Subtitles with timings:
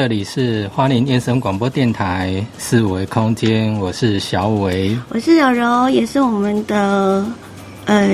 [0.00, 7.22] 这里是花莲燕声广播电台四维空间，我是小伟，我是柔柔，也是我们的
[7.84, 8.08] 呃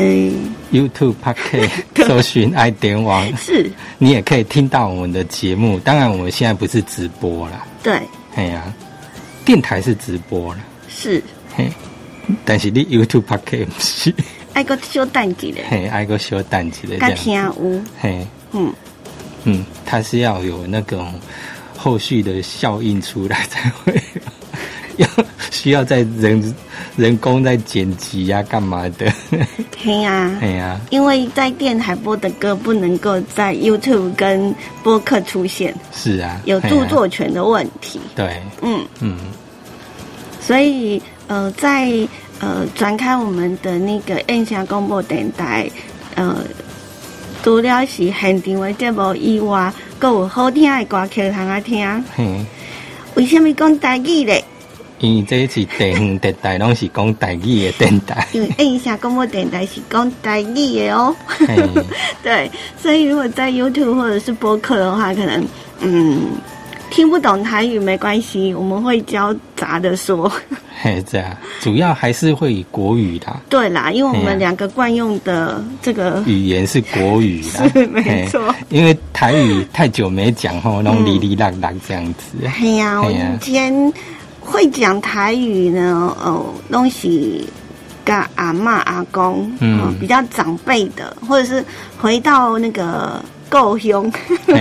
[0.73, 3.71] YouTube p a c k e t 搜寻爱点网，是。
[3.99, 5.79] 你也可以听到我们的节目。
[5.79, 8.03] 当然，我们现在不是直播啦，对，
[8.35, 8.65] 哎呀，
[9.45, 11.23] 电台是直播了，是，
[11.55, 11.71] 嘿，
[12.45, 14.15] 但是你 YouTube p a c k e t 不是，
[14.55, 18.75] 爱个小淡季的，嘿，爱个小淡季的，噶听有，嘿，嗯。
[19.49, 21.15] 嗯，它是要有那种。
[21.87, 23.95] 后续的效应出来才会
[24.99, 25.07] 要
[25.53, 26.53] 需要在人
[26.97, 29.09] 人工在剪辑呀，干嘛的？
[29.79, 38.01] 嘿呀，嘿呀，因为在电台播的歌不能够在 YouTube 跟播客出现，是啊，有著作权的问题。
[38.17, 39.17] 对，嗯嗯，
[40.41, 41.89] 所以呃，在
[42.41, 45.71] 呃转开我们的那个印象广播电台，
[46.17, 46.39] 呃，
[47.45, 49.73] 除了是现场的节目以外。
[49.99, 52.05] 够有好听的歌曲通啊听，
[53.15, 54.45] 为什么讲台语嘞？
[54.99, 61.15] 因为这一次电电台拢是讲台语的电台， 因为印象广播电台是讲台语的哦。
[62.25, 65.47] 对，所以如果在 YouTube 或者是播客的话，可能
[65.81, 66.23] 嗯
[66.91, 70.31] 听不懂台语没关系，我们会教杂的说。
[70.83, 73.35] 嘿，这样主要还是会以国语的。
[73.49, 78.55] 对啦，因为我们两个惯用的这个语言是国语啦，是没错。
[78.69, 82.47] 因为台语太久没讲吼，那种哩哩啦啦这样子。
[82.47, 83.93] 哎呀，我今天
[84.41, 87.47] 会讲台语呢，哦，东西
[88.05, 91.65] 跟阿妈阿公，嗯，比较长辈的，或者是
[91.99, 93.23] 回到那个。
[93.57, 94.13] 够凶，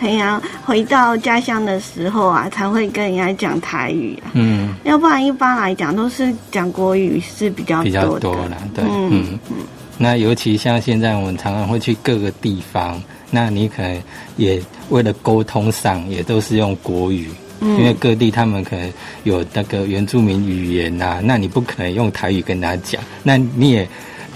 [0.00, 4.30] 哎呀，回到家乡的时候啊，才会跟人家讲台语啊。
[4.32, 8.56] 嗯，要不然一般来讲都是讲国语是比较比较多的。
[8.74, 9.56] 对，嗯嗯。
[9.98, 14.02] 那尤其像现在我们常常会去各个地方，那你可能
[14.36, 17.28] 也为了沟通上也都是用国语，
[17.60, 18.90] 因为各地他们可能
[19.24, 23.86] 有那个原住民语言呐，那你不可能用台语跟他讲，那你也。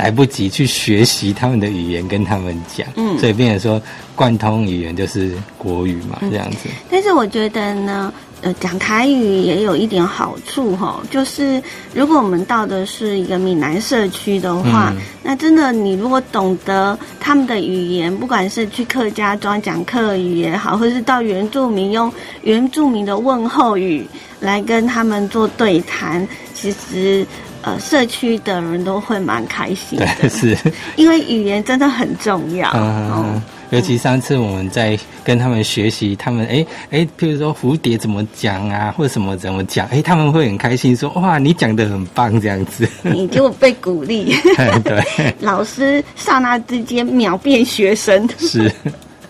[0.00, 3.82] 来不及去学习他们的语言跟他们讲，嗯，所以变成说
[4.16, 6.70] 贯通语言就是国语嘛，这样子。
[6.90, 11.62] 但是我觉得呢，呃，讲台语也有一点好处哈，就是
[11.92, 14.90] 如果我们到的是一个闽南社区的话，
[15.22, 22.10] 那真的你如果懂得他们的语言，不管是去客家庄讲客语也好，或是到原住民用
[22.42, 24.06] 原住民的问候语
[24.40, 27.26] 来跟他们做对谈，其实。
[27.62, 30.56] 呃，社区的人都会蛮开心的，是，
[30.96, 32.70] 因为语言真的很重要。
[32.74, 33.40] 嗯，
[33.70, 42.88] 尤其上次我们在跟他们学习，他们哎哎，譬如说蝴蝶怎么讲啊，或者什么怎么讲，哎，他们会很开心，说哇，你讲的很棒，这样子。
[43.02, 44.34] 你就被鼓励，
[44.82, 48.72] 对，老师刹那之间秒变学生，是。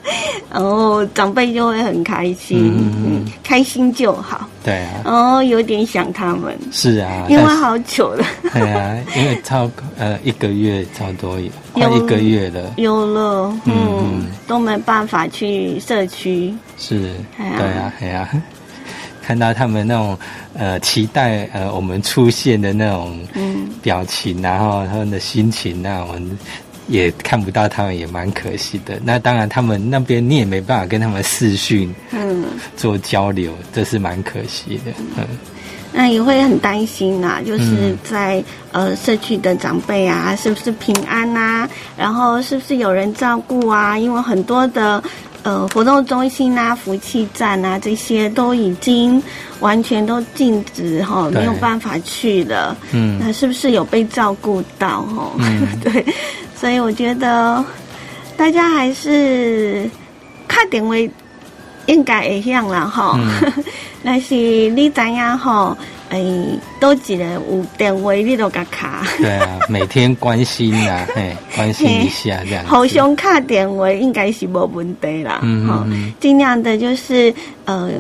[0.50, 2.74] 然后长辈就会很开心，
[3.06, 4.48] 嗯，开心就好。
[4.64, 5.02] 对啊。
[5.04, 6.56] 然后有点想他们。
[6.72, 7.26] 是啊。
[7.28, 8.24] 因为好久了。
[8.52, 11.38] 对啊，因为超呃一个月差不多
[11.72, 12.72] 快一个月了。
[12.76, 16.52] 有了，嗯，都没办法去社区。
[16.76, 17.14] 是。
[17.36, 17.46] 对
[17.78, 18.28] 啊，对啊。
[19.22, 20.18] 看到他们那种
[20.54, 26.38] 呃期待呃我们出现的那种嗯表情，然后他们的心情那种。
[26.90, 29.00] 也看不到他们，也蛮可惜的。
[29.04, 32.44] 那当然，他们那边你也没办法跟他们视讯，嗯，
[32.76, 34.92] 做交流，这是蛮可惜的。
[35.16, 35.24] 嗯，
[35.92, 38.42] 那也会很担心呐，就是在
[38.72, 41.68] 呃社区的长辈啊，是不是平安呐？
[41.96, 43.96] 然后是不是有人照顾啊？
[43.96, 45.02] 因为很多的
[45.44, 49.22] 呃活动中心啊、福气站啊这些都已经
[49.60, 52.76] 完全都禁止哈，没有办法去了。
[52.90, 55.02] 嗯，那是不是有被照顾到？
[55.02, 55.32] 哈，
[55.84, 56.04] 对。
[56.60, 57.64] 所以我觉得
[58.36, 59.88] 大家还是
[60.46, 61.10] 看点位
[61.86, 63.18] 应该会向了哈，
[64.04, 65.74] 但是你怎样哈？
[66.10, 66.20] 哎，
[66.80, 69.06] 都几个有点位你都甲卡。
[69.16, 72.66] 对啊，每天关心啊， 嘿，关心一下这样。
[72.66, 77.32] 互相卡点位应该是无问题啦，嗯，尽量的就是
[77.64, 77.90] 呃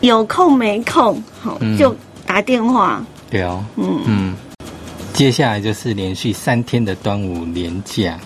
[0.00, 1.96] 有空没空，好就
[2.26, 3.02] 打电话。
[3.30, 4.34] 对哦，嗯嗯。
[5.22, 8.18] 接下来就是连续三天的端午连假，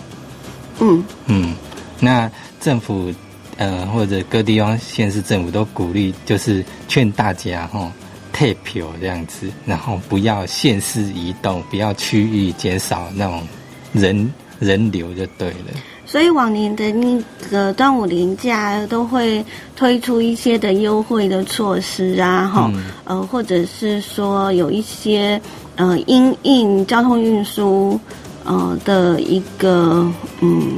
[0.79, 1.53] 嗯嗯，
[1.99, 2.27] 那
[2.59, 3.13] 政府
[3.55, 7.91] 呃或者各地方县市政府都鼓励，就是劝大家哈
[8.33, 13.47] 退票这样子，然后不要县市移动，不要区域减少那种
[13.93, 15.79] 人人流就对了。
[16.03, 17.21] 所以往年的那
[17.51, 19.45] 个端午连假都会
[19.75, 22.73] 推出一些的优惠的措施啊，哈，
[23.03, 25.39] 呃，或者是说有一些。
[25.77, 27.99] 呃，因应交通运输
[28.43, 30.05] 呃的一个
[30.41, 30.73] 嗯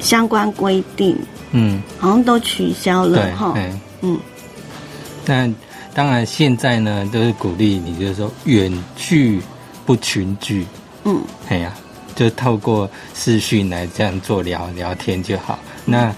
[0.00, 1.16] 相关规定，
[1.52, 3.54] 嗯，好像都取消了对，哈。
[3.56, 4.20] 嗯，嗯
[5.24, 5.54] 那
[5.94, 9.40] 当然现在呢，都是鼓励你，就是说远距
[9.86, 10.66] 不群聚，
[11.04, 11.72] 嗯哎呀，
[12.14, 15.58] 就透过视讯来这样做聊聊天就好。
[15.84, 16.14] 那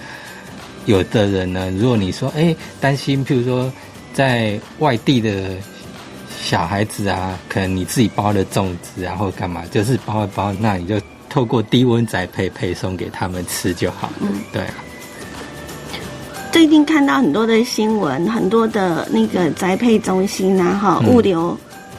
[0.87, 3.70] 有的人呢，如果你说哎担心，譬如说
[4.12, 5.50] 在外地的
[6.42, 14.14] 小孩子啊，可能你自己包的粽子啊，或干嘛，就是包一包，那你就透过低温宅配配送给他们吃就好了。
[14.22, 14.75] 嗯对啊，
[16.50, 21.56] 最近看到很多的新闻，很多的那个宅配中心啊，哈，嗯物流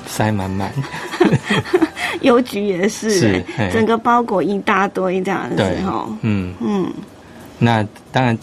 [0.08, 0.72] 塞满满。
[2.22, 6.54] 邮局也是，是整个包裹一大堆这样子对哈。，嗯。
[6.60, 6.92] 嗯
[7.58, 8.38] 那当然，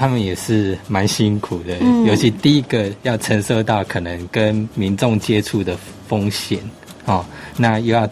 [0.00, 2.06] 他们也是蛮辛苦的，嗯。
[2.06, 5.76] 尤其第一个要承受到可能跟民众接触的
[6.08, 6.58] 风险
[7.04, 7.22] 哦，
[7.58, 8.08] 那又要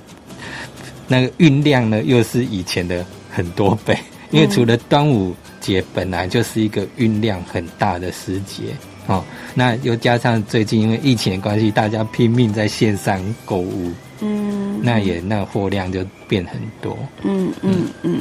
[1.07, 3.99] 那个运量呢，又是以前的很多倍，
[4.31, 8.65] 因为除了端午节本来就是一个运量很大的时节
[9.07, 9.25] 哦，
[9.55, 13.91] 那又加上最近因为疫情的关系，大家拼命在线上购物，
[14.21, 18.21] 嗯，那也那货量就变很多，嗯嗯嗯。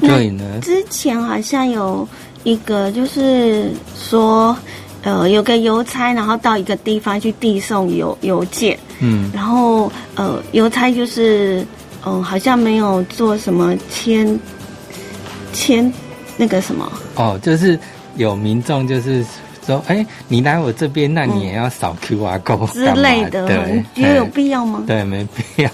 [0.00, 2.06] 以呢，之前好像有
[2.44, 4.56] 一个，就是说，
[5.02, 9.30] 呃，有个邮差，然后到一个地方去递送邮邮件，嗯。
[9.32, 11.64] 然后呃，邮差就是，
[12.04, 14.38] 嗯、好像没有做什么签
[15.52, 15.92] 签
[16.36, 17.78] 那个什么，哦，就是
[18.16, 19.24] 有民众就是
[19.66, 24.84] 说，哎、你来我这边，那你也要扫 QR code 嗯之类的，对你，觉得有哎必要吗？
[24.86, 25.70] 对，没必要，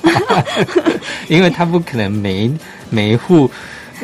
[1.28, 2.56] 因为他不可能每一
[2.90, 3.50] 每一户，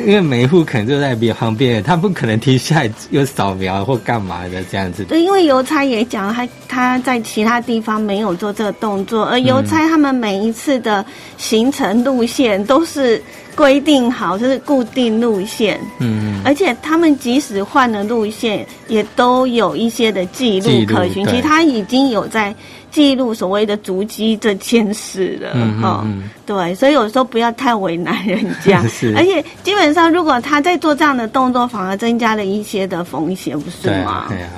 [0.05, 5.03] 因为每一户可能就在边旁边，他不可能停下来又扫描或干嘛的这样子。
[5.03, 11.05] 对，因为邮差也讲，他他在其他地方没有做这个动作，而邮差他们每一次的
[11.37, 13.21] 行程路线都是
[13.59, 21.25] 规定好，就是固定路线，嗯，而且他们即使换了路线，也都有一些的记录可循。
[21.25, 22.55] 其实他已经有在
[22.89, 26.07] 记录所谓的足迹这件事了，嗯哈、
[26.45, 28.81] 对，所以有时候不要太为难人家。
[28.87, 34.27] 是，而且基本上如果他在做这样的动作，反而增加了一些的风险，不是对吗？
[34.29, 34.49] 对啊，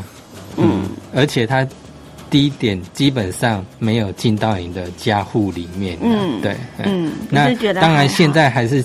[0.58, 0.84] 嗯，
[1.16, 1.68] 而且他
[2.32, 7.12] 第一点基本上没有进到你的家户里面，嗯对，嗯。
[7.30, 8.84] 那当然现在还是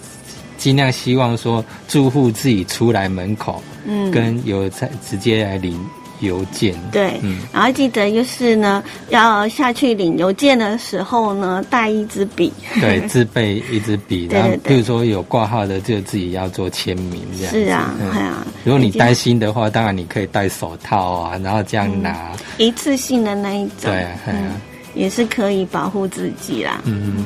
[0.58, 4.10] 尽量希望说住户自己出来门口，嗯。
[4.10, 5.78] 跟有在直接来领
[6.20, 12.52] 邮件，对，嗯然后记得就是呢，要下去领邮件的时候呢，带一支笔。
[12.80, 17.52] 对， 自备一支笔，然后对对对比如说有挂号的，就自己要做签名这样。
[17.52, 24.18] 是啊，嗯哎呀，如果你担心的话，当然你可以戴手套啊，然后这样拿，一次性的那一种，对啊，
[24.94, 26.80] 也是可以保护自己啦。
[26.84, 27.24] 嗯。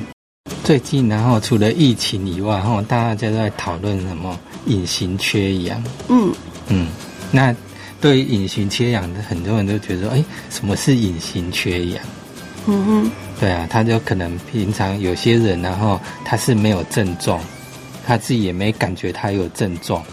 [0.64, 5.82] 最近，然后除了疫情以外，哈，大家都在讨论什么隐形缺氧。
[6.08, 6.32] 嗯
[6.68, 6.88] 嗯，
[7.30, 7.54] 那
[8.00, 12.02] 对于隐形缺氧的很多人都觉得，哎，什么是隐形缺氧？
[12.66, 13.10] 嗯哼，
[13.40, 17.40] 对啊，他就可能平常有些人，然后他是没有症状，
[18.06, 20.04] 他自己也没感觉他有症状，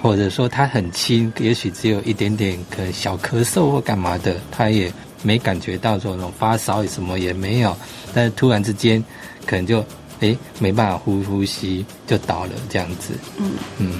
[0.00, 4.92] 或者说他很轻，也许只有一点点可能小咳嗽或干嘛的，他也
[5.22, 7.76] 没感觉到说那种发烧什么也没有，
[8.12, 9.02] 但是突然之间
[9.46, 9.84] 可能就
[10.18, 13.14] 诶没办法呼呼吸就倒了这样子。
[13.38, 13.90] 嗯嗯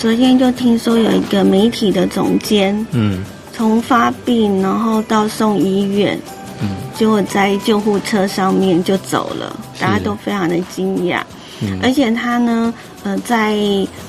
[0.00, 3.22] 昨天就听说有一个媒体的总监嗯。
[3.52, 6.18] 从发病，然后到送医院，
[6.62, 6.70] 嗯。
[6.96, 11.20] 结果在救护车上面就走了，大家都非常的惊讶。
[11.60, 11.78] 嗯。
[11.82, 13.58] 而且他呢，呃，在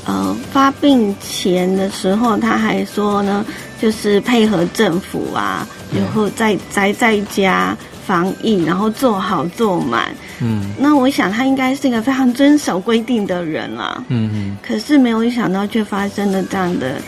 [0.06, 3.46] 呃发病前的时候，他还说呢，
[3.82, 6.02] 就是配合政府啊，嗯。
[6.02, 7.78] 然后在宅在家
[8.12, 10.14] 防疫，然后做好做满。
[10.42, 14.04] 嗯那我想他应该是一个非常遵守规定的人啦。
[14.10, 17.02] 嗯嗯可是没有想到，却发生了这样的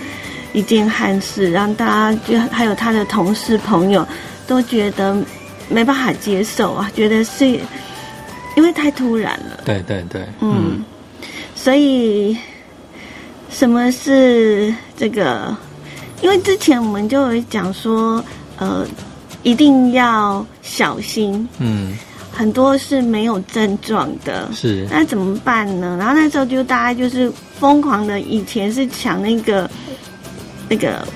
[0.53, 4.07] 一件憾事，让大家就还有他的同事朋友
[4.47, 5.17] 都觉得
[5.67, 7.45] 没办法接受啊，觉得是
[8.55, 9.59] 因为太突然了。
[9.65, 10.81] 对对对，嗯，
[11.53, 12.37] 所以
[13.49, 15.53] 什么是这个？
[16.21, 18.23] 因为之前我们就有讲说，
[18.57, 18.87] 呃，
[19.41, 21.93] 一定要小心，嗯。
[22.35, 24.49] 很多是没有症状的。
[24.55, 24.87] 是。
[24.89, 25.95] 那怎么办呢？
[25.99, 29.69] 然后那时候就大家就是疯狂的，以前是抢那个
[30.67, 31.07] 那个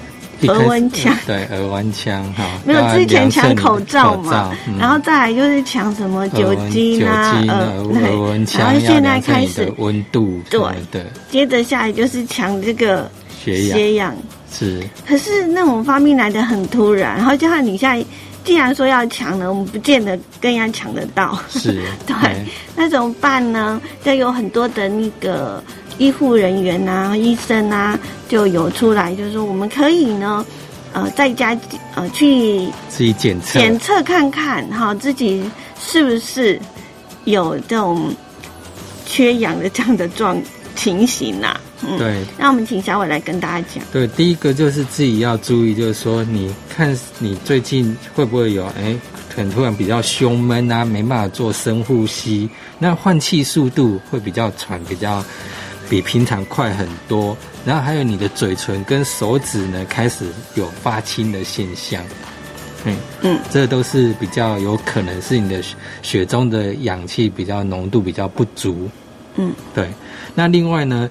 [0.44, 1.12] 额温枪。
[1.26, 4.78] 对额温枪哈， 没有之前抢口罩嘛，嗯。
[4.78, 13.10] 然后再来就是抢什么酒精啊，呃，额温枪，然后现在开始温度什么的，接着下来就是抢这个
[13.44, 13.76] 血氧。
[13.76, 14.16] 血氧，
[14.54, 14.84] 是。
[15.08, 18.06] 可是那种发病来的很突然，然后加上你现在
[18.48, 22.16] 既然说要抢呢，我们不见得跟人家抢得到，是， 对。
[22.16, 22.46] 哎
[22.78, 23.82] 那怎么办呢？
[24.04, 25.62] 就有很多的那个
[25.98, 28.00] 医护人员啊、医生啊，
[28.30, 30.46] 就有出来，就是说我们可以呢，
[30.94, 31.58] 呃，在家
[31.96, 35.44] 呃去自己检测，检测看看哈，自己
[35.82, 36.58] 是不是
[37.26, 38.10] 有这种
[39.06, 40.42] 缺氧的这样的状
[40.76, 42.24] 情形呐、嗯，对。
[42.38, 43.84] 那我们请小伟来跟大家讲。
[43.92, 48.96] 对，第一个就是自己要注意，就是说，你看你最近会不会有哎，
[49.34, 55.24] 可能突然比较胸闷啊，没办法做深呼吸，那换气速度会比较喘，比较
[55.90, 57.38] 比平常快很多。
[57.66, 62.04] 然后还有你的嘴唇跟手指呢，开始有发青的现象。
[62.86, 68.90] 嗯嗯，这都是比较有可能是你的血血中的氧气比较浓度比较不足。
[69.36, 69.90] 嗯，对。
[70.34, 71.10] 那另外呢，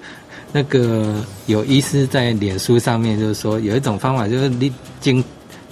[0.51, 5.23] 那个有医师在脸书上面就是说，有一种方法就是你经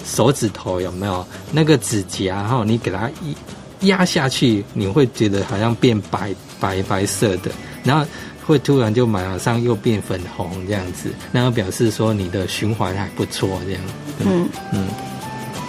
[0.05, 7.51] 手指头有没有那个指甲哈，你给它一压下去，你会觉得好像变白白白色的，
[7.83, 8.05] 然后
[8.45, 13.81] 会突然就马上又变粉红这样子，那表示说你的循环还不错这样。
[14.19, 14.87] 嗯嗯。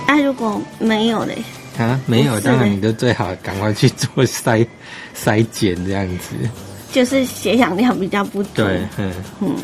[0.08, 1.36] 那、如果没有嘞？
[1.78, 4.66] 啊，没有，当然你就最好赶快去做筛
[5.14, 6.34] 筛检这样子。
[6.92, 8.48] 就是血氧量比较不足。
[8.54, 9.54] 对，嗯嗯，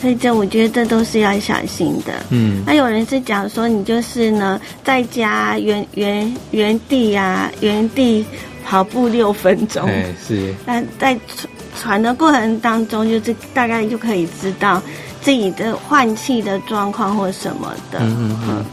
[0.00, 2.12] 所以这我觉得这都是要小心的。
[2.30, 8.24] 嗯那有人是讲说，你就是呢，在家原原原地啊，原地
[8.64, 9.86] 跑步六分钟。
[9.88, 11.48] 哎是，那在传
[11.80, 14.82] 传的过程当中，就是大概就可以知道
[15.22, 17.98] 自己的换气的状况或什么的。
[18.00, 18.64] 嗯嗯嗯，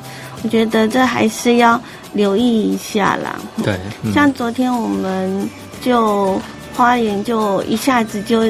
[0.43, 1.81] 我觉得这还是要
[2.13, 3.39] 留意一下啦。
[3.63, 5.49] 对，嗯像昨天我们
[5.81, 6.39] 就
[6.77, 8.43] 花莲就一下子就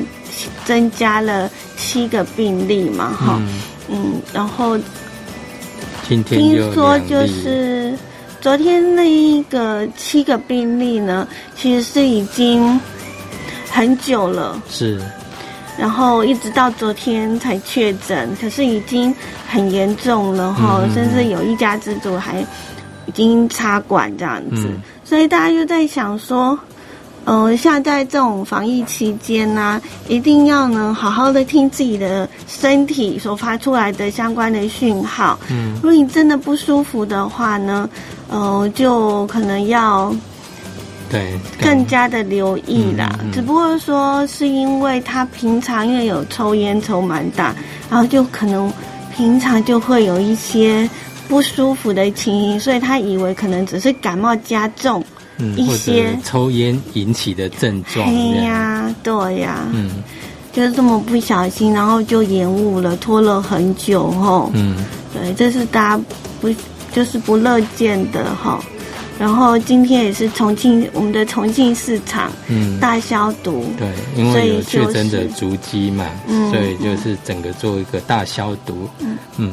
[0.65, 4.77] 增加了七个病例嘛，哈、嗯，嗯，然后
[6.09, 7.97] 今天听说就是
[8.41, 12.77] 昨天那一个七个病例呢，其实是已经
[13.71, 15.01] 很久了，是，
[15.77, 19.15] 然后一直到昨天才确诊，可是已经
[19.47, 22.41] 很严重了哈，甚至有一家之主还
[23.05, 24.81] 已经插管这样子，嗯。
[25.05, 26.59] 所以大家就在想说。
[27.27, 35.37] 呃，像在这种防疫期间呢、一定要呢好好的听自己的身体所发出来的相关的讯号。
[35.51, 37.89] 嗯如果你真的不舒服的话呢，
[38.29, 40.15] 呃，就可能要
[41.09, 43.09] 对，更加的留意啦。
[43.19, 47.53] 嗯嗯嗯只不过说是因为他平常因为有抽烟抽蛮大，
[47.89, 48.71] 然后就可能
[49.13, 50.89] 平常就会有一些
[51.27, 55.03] 不舒服的情形，所以他以为可能只是感冒加重。
[55.37, 60.03] 嗯，一些抽烟引起的症状嘿这样，呀，对呀，嗯。
[60.53, 64.49] 就是这么不小心，然后就延误了，拖了很久吼。
[64.55, 64.75] 嗯。
[65.13, 66.03] 对，这是大家
[66.41, 66.49] 不
[66.91, 68.59] 就是不乐见的哈。
[69.19, 79.17] 然后今天也是重庆我们的重庆市场嗯，大消毒，对，因为有确诊者就是足迹嘛，嗯所以就是整个做一个大消毒，嗯。
[79.37, 79.51] 嗯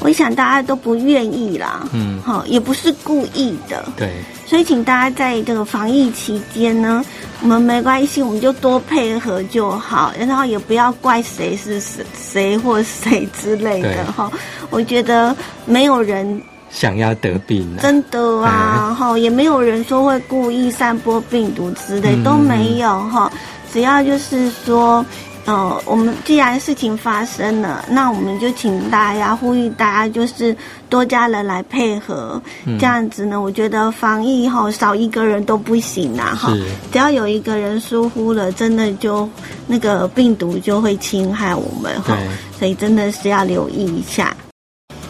[0.00, 4.10] 我想大家都不愿意啦，嗯，好，也不是故意的，对，
[4.46, 7.04] 所以请大家在这个防疫期间呢，
[7.40, 14.30] 我们没关系，我们就多配合就好，然后也不要怪谁是谁谁或谁之类的哈。
[14.70, 15.34] 我觉得
[15.64, 22.24] 没有人想要得病啊，真的啊，嗯哈、也没有人说会故意散播病毒之类，嗯。
[22.24, 23.30] 都没有哈。
[23.72, 25.04] 只要就是说，
[25.44, 30.56] 呃，我们既然事情发生了，那我们就请大家呼吁大家，就是
[30.88, 36.54] 多家人来配合，嗯这样子呢，我觉得防疫哈少一个人都不行啊哈。
[36.54, 39.28] 是，只要有一个人疏忽了，真的就
[39.66, 42.28] 那个病毒就会侵害我们哈对。
[42.60, 44.36] 所以真的是要留意一下。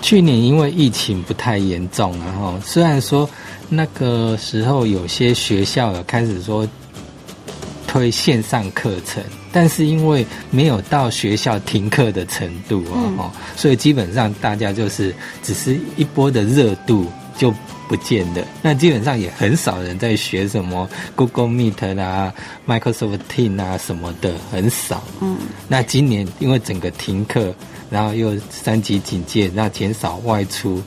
[0.01, 3.29] 去年因为疫情不太严重，然后虽然说
[3.69, 6.67] 那个时候有些学校有开始说
[7.87, 12.83] 推线上课程，但是因为没有到学校停课的程度
[13.19, 17.07] 哦，所以基本上大家就是只是一波的热度
[17.37, 17.55] 就
[17.87, 18.43] 不见了。
[18.63, 22.33] 那基本上也很少人在学什么 Google Meet 啦、
[22.67, 25.03] Microsoft Teams 啊什么的，很少。
[25.21, 25.37] 嗯，
[25.69, 27.55] 那今年因为整个停课，
[27.91, 30.83] 然后又三级警戒，那减少外出，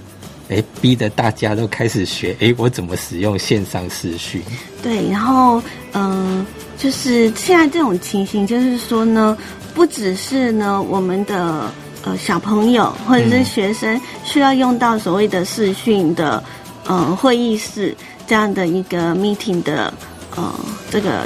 [0.50, 4.42] 哎，逼得大家都开始学，哎，我怎么使用线上视讯？
[4.82, 5.62] 对，然后
[5.94, 6.04] 嗯、
[6.40, 6.46] 呃
[6.78, 9.38] 就是现在这种情形，就是说呢，
[9.74, 11.72] 不只是呢我们的
[12.04, 16.44] 呃小朋友或者是学生需要用到所谓的视讯的
[16.86, 17.96] 呃会议室
[18.28, 19.94] 这样的一个 meeting 的
[20.36, 20.54] 呃
[20.90, 21.26] 这个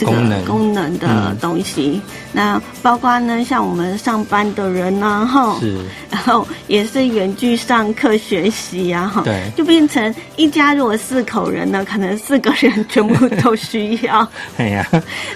[0.00, 0.44] 这个功能。
[0.46, 1.36] 功能的嗯。
[1.40, 2.00] 东西，
[2.32, 5.78] 那包括呢，像我们上班的人呢，哈，是，
[6.10, 14.26] 然后也是远距上课学习啊，哈，对，就变成一家如果四口人呢，可能四个人全部都需要。
[14.58, 14.86] 哎呀，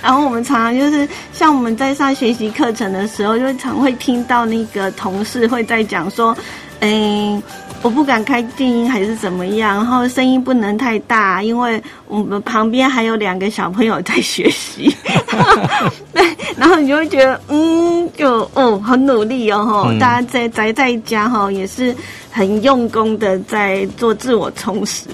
[0.03, 6.37] 然后我们常常就是像我们在上学习课程的时候，就常会听到那个同事会在讲说，
[6.81, 7.43] 哎。
[7.83, 11.79] 我不敢开静音还是怎么样，然后声音不能太大，因为
[12.09, 14.91] 我们旁边还有两个小朋友在学习。
[16.15, 16.25] 对，
[16.57, 21.95] 然后你就会觉得，嗯，就哦，很努力哦，哈，大家在宅在家哈，也是
[22.31, 25.05] 很用功的在做自我充实。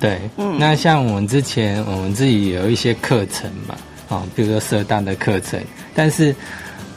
[0.00, 3.76] 对，嗯，那像我们之前我们自己有一些课程嘛，
[4.08, 5.60] 啊，比如说社大的课程，
[5.94, 6.34] 但是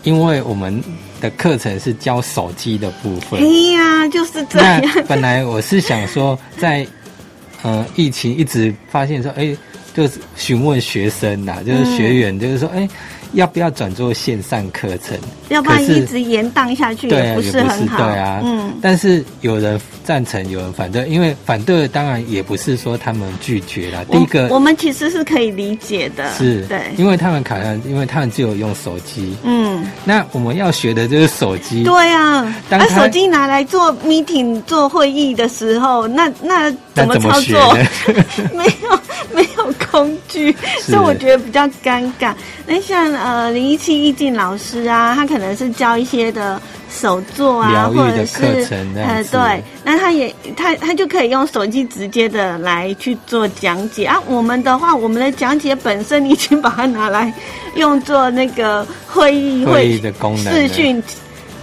[0.05, 0.81] 因为我们。
[1.21, 3.39] 的课程是教手机的部分。
[3.39, 4.81] 哎呀，就是这样。
[5.07, 6.85] 本来我是想说，在
[7.63, 9.55] 呃疫情一直发现说，哎，
[9.93, 12.87] 就是询问学生呐，就是学员，就是说，哎。
[13.33, 15.17] 要不要转做线上课程？
[15.49, 17.97] 要不然一直延宕下去也不是很好。
[17.97, 18.73] 对啊，嗯。
[18.81, 21.07] 但是有人赞成，有人反对。
[21.07, 24.03] 因为反对当然也不是说他们拒绝了。
[24.05, 26.31] 第一个，我们其实是可以理解的。
[26.35, 26.79] 是，对。
[26.97, 29.35] 因为他们可能，因为他们只有用手机。
[29.43, 29.85] 嗯。
[30.03, 31.83] 那我们要学的就是手机。
[31.83, 32.53] 对啊。
[32.69, 37.77] 那手机拿来做 meeting、做会议的时候，那那怎么操作？
[38.55, 38.99] 没有
[39.95, 42.33] 工具，所以我觉得比较尴尬。
[42.67, 43.05] 那像。
[43.15, 54.21] 呃，林一七易静老师啊，他可能是教一些的手作啊，或者是呃，对，那他也他他就可以用手机直接的来去做讲解啊。
[54.27, 57.33] 我们的话，我们的讲解本身你已经把它拿来
[57.75, 61.01] 用作那个会议会议的功能视讯，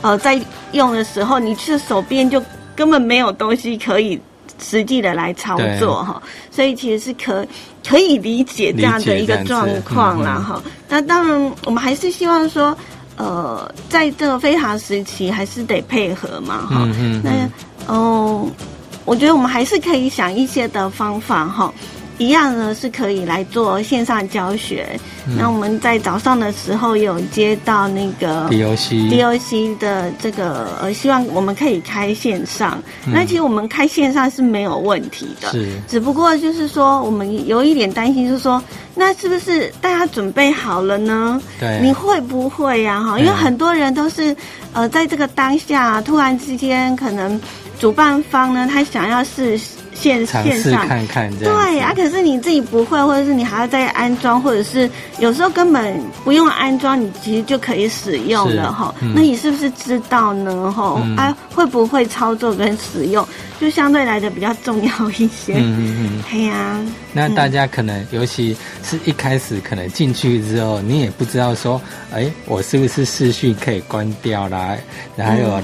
[0.00, 0.40] 呃，在
[0.72, 2.42] 用的时候，你是手边就
[2.74, 4.18] 根本没有东西可以
[4.62, 7.46] 实际的来操作哈，所以其实是可。
[7.84, 10.62] 可以理解这样的一个状况啦，哈。
[10.88, 12.78] 那当然，我们还是希望说，
[13.16, 16.88] 呃，在这个非常时期，还是得配合嘛，哈。
[17.24, 18.48] 那哦，
[19.04, 21.74] 我觉得我们还是可以想一些的方法，哈。
[22.18, 24.88] 一样呢，是可以来做线上教学。
[25.38, 32.82] 那我们在早上的时候有接到那个 DOC DOC 的这个呃，希望我们可以开线上。
[33.06, 35.68] 那其实我们开线上是没有问题的，是。
[35.88, 38.62] 只不过就是说，我们有一点担心，就是说，
[38.94, 41.40] 那是不是大家准备好了呢？
[41.60, 41.80] 对。
[41.80, 43.00] 你会不会呀？
[43.00, 44.34] 哈，因为很多人都是
[44.72, 47.40] 呃，在这个当下突然之间，可能
[47.82, 49.60] 主办方呢，他想要是。
[49.94, 58.92] 线线上看看对啊，可是你自己不会，或者是你还要再安装，或者是有时候根本不用安装，你其实就可以使用了哈。
[59.14, 60.72] 那你是不是知道呢？
[60.72, 63.24] 哈，啊，会不会操作跟使用，
[63.60, 65.56] 就相对来的比较重要一些。
[65.56, 66.80] 嗯嗯嗯，对呀。
[67.12, 71.78] 那大家可能，尤其是一开始可能进去之后，你也不知道说，
[72.12, 74.74] 哎，我是不是视讯可以关掉啦？
[75.14, 75.60] 然后。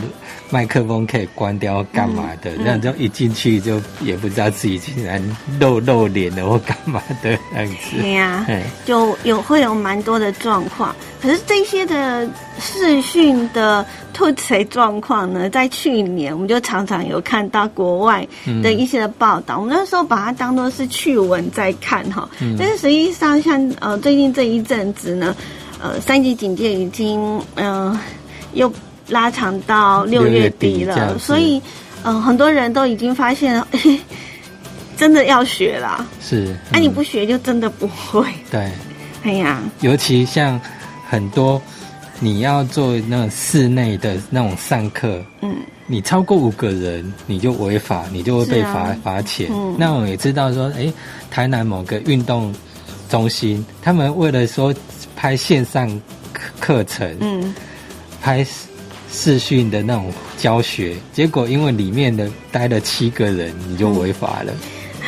[0.50, 2.56] 麦克风可以关掉干嘛的？
[2.56, 5.22] 这样就一进去就也不知道自己竟然
[5.60, 8.00] 露露脸了或干嘛的样子。
[8.00, 8.46] 对呀，
[8.84, 10.94] 就有会有蛮多的状况。
[11.20, 13.84] 可是这些的视讯的
[14.14, 18.26] 吐槽状况呢，在去年我们就常常有看到国外
[18.62, 19.58] 的一些的报道。
[19.58, 22.28] 我们那时候把它当做是趣闻在看哈。
[22.58, 25.36] 但是实际上，像呃最近这一阵子呢，
[25.78, 27.98] 呃三级警戒已经嗯
[28.54, 28.72] 又。
[29.08, 31.60] 拉长到六月底了，所以，
[32.02, 33.62] 嗯，很多人都已经发现，
[34.96, 36.06] 真的要学啦。
[36.20, 38.24] 是，哎，你不学就真的不会。
[38.50, 38.70] 对，
[39.24, 40.60] 哎呀，尤其像
[41.08, 41.60] 很多
[42.20, 49.48] 你要做那种室内的那种上课，嗯，你超过五个人，你就违法，你就会被罚罚钱。
[49.50, 50.92] 嗯那我也知道说，哎，
[51.30, 52.54] 台南某个运动
[53.08, 54.74] 中心，他们为了说
[55.16, 55.88] 拍线上
[56.32, 57.54] 课课程，嗯，
[58.20, 58.44] 拍。
[59.10, 64.52] 视讯的那种教学，结果因为里面的待了七个人，你就违法了。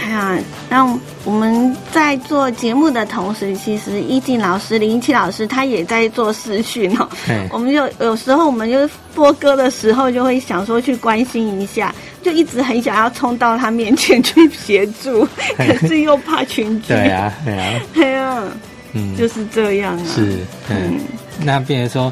[0.03, 0.39] 哎呀，
[0.71, 7.07] 那我们在做节目的同时，其实一静老师、林七老师他也在做视讯哦。
[7.51, 16.89] 我们就有时候我们就播歌的时候，就会想说去关心一下，就一直很想要冲到他面前去协助，可是又怕群聚。
[16.89, 18.45] 对啊，对啊， 对啊，
[18.95, 20.05] 嗯，就是这样啊。
[20.07, 20.39] 是，
[20.71, 20.99] 嗯，
[21.45, 22.11] 那变成说。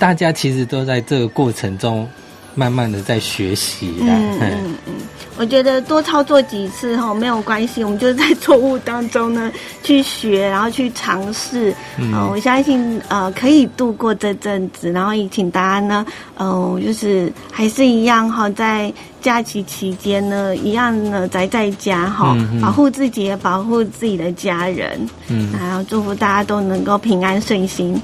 [0.00, 2.08] 大家其实都在这个过程中，
[2.54, 3.92] 慢慢的在学习。
[4.00, 4.94] 嗯嗯嗯，
[5.36, 11.74] 我觉得多操作几次哈没有关系，我们就是在错误当中呢去学，然后去尝试。
[11.98, 16.06] 嗯，我相信呃可以度过这阵子，然后也请大家呢，
[16.38, 24.98] 嗯，就是还是一样哈，在假期期间呢，一样呢宅在家哈，保护自己，也保护自己的家人。
[25.28, 28.00] 嗯，然后祝福大家都能够平安顺心。